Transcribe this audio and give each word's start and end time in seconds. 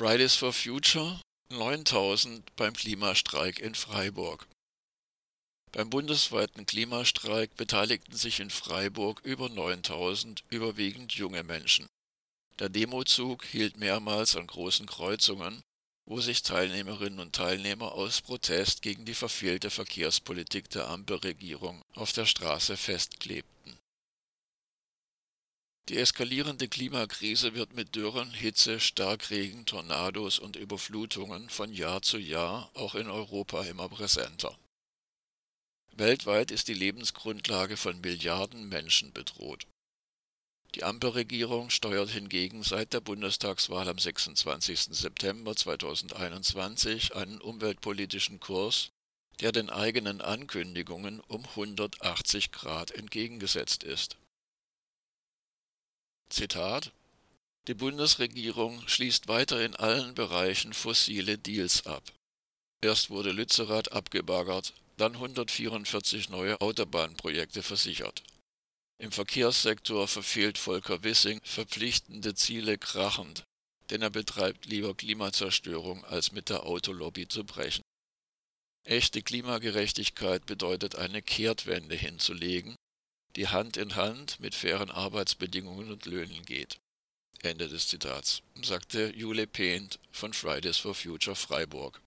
Fridays 0.00 0.34
for 0.34 0.50
Future 0.54 1.20
9000 1.50 2.56
beim 2.56 2.72
Klimastreik 2.72 3.58
in 3.58 3.74
Freiburg. 3.74 4.48
Beim 5.72 5.90
bundesweiten 5.90 6.64
Klimastreik 6.64 7.54
beteiligten 7.54 8.16
sich 8.16 8.40
in 8.40 8.48
Freiburg 8.48 9.20
über 9.24 9.50
9000 9.50 10.42
überwiegend 10.48 11.12
junge 11.12 11.42
Menschen. 11.42 11.86
Der 12.60 12.70
Demozug 12.70 13.44
hielt 13.44 13.76
mehrmals 13.76 14.36
an 14.36 14.46
großen 14.46 14.86
Kreuzungen, 14.86 15.60
wo 16.06 16.18
sich 16.22 16.42
Teilnehmerinnen 16.42 17.20
und 17.20 17.34
Teilnehmer 17.34 17.92
aus 17.92 18.22
Protest 18.22 18.80
gegen 18.80 19.04
die 19.04 19.12
verfehlte 19.12 19.68
Verkehrspolitik 19.68 20.70
der 20.70 20.88
Ampelregierung 20.88 21.82
auf 21.94 22.14
der 22.14 22.24
Straße 22.24 22.78
festklebten. 22.78 23.79
Die 25.90 25.98
eskalierende 25.98 26.68
Klimakrise 26.68 27.56
wird 27.56 27.74
mit 27.74 27.96
Dürren, 27.96 28.32
Hitze, 28.32 28.78
Starkregen, 28.78 29.66
Tornados 29.66 30.38
und 30.38 30.54
Überflutungen 30.54 31.50
von 31.50 31.72
Jahr 31.72 32.00
zu 32.00 32.16
Jahr 32.16 32.70
auch 32.74 32.94
in 32.94 33.10
Europa 33.10 33.64
immer 33.64 33.88
präsenter. 33.88 34.56
Weltweit 35.96 36.52
ist 36.52 36.68
die 36.68 36.74
Lebensgrundlage 36.74 37.76
von 37.76 38.00
Milliarden 38.00 38.68
Menschen 38.68 39.12
bedroht. 39.12 39.66
Die 40.76 40.84
Ampelregierung 40.84 41.70
steuert 41.70 42.10
hingegen 42.10 42.62
seit 42.62 42.92
der 42.92 43.00
Bundestagswahl 43.00 43.88
am 43.88 43.98
26. 43.98 44.90
September 44.92 45.56
2021 45.56 47.16
einen 47.16 47.40
umweltpolitischen 47.40 48.38
Kurs, 48.38 48.90
der 49.40 49.50
den 49.50 49.70
eigenen 49.70 50.20
Ankündigungen 50.20 51.18
um 51.18 51.44
180 51.44 52.52
Grad 52.52 52.92
entgegengesetzt 52.92 53.82
ist 53.82 54.16
Zitat 56.40 56.90
Die 57.66 57.74
Bundesregierung 57.74 58.88
schließt 58.88 59.28
weiter 59.28 59.62
in 59.62 59.76
allen 59.76 60.14
Bereichen 60.14 60.72
fossile 60.72 61.36
Deals 61.36 61.84
ab. 61.84 62.02
Erst 62.80 63.10
wurde 63.10 63.30
Lützerath 63.30 63.92
abgebaggert, 63.92 64.72
dann 64.96 65.16
144 65.16 66.30
neue 66.30 66.58
Autobahnprojekte 66.62 67.62
versichert. 67.62 68.22
Im 68.96 69.12
Verkehrssektor 69.12 70.08
verfehlt 70.08 70.56
Volker 70.56 71.04
Wissing 71.04 71.42
verpflichtende 71.44 72.34
Ziele 72.34 72.78
krachend, 72.78 73.44
denn 73.90 74.00
er 74.00 74.08
betreibt 74.08 74.64
lieber 74.64 74.94
Klimazerstörung, 74.94 76.06
als 76.06 76.32
mit 76.32 76.48
der 76.48 76.64
Autolobby 76.64 77.28
zu 77.28 77.44
brechen. 77.44 77.82
Echte 78.84 79.20
Klimagerechtigkeit 79.20 80.46
bedeutet 80.46 80.96
eine 80.96 81.20
Kehrtwende 81.20 81.96
hinzulegen 81.96 82.76
die 83.36 83.48
Hand 83.48 83.76
in 83.76 83.96
Hand 83.96 84.40
mit 84.40 84.54
fairen 84.54 84.90
Arbeitsbedingungen 84.90 85.90
und 85.90 86.06
Löhnen 86.06 86.44
geht. 86.44 86.80
Ende 87.42 87.68
des 87.68 87.88
Zitats, 87.88 88.42
sagte 88.62 89.12
Jule 89.16 89.46
Pehnt 89.46 89.98
von 90.10 90.32
Fridays 90.32 90.76
for 90.76 90.94
Future 90.94 91.36
Freiburg. 91.36 92.00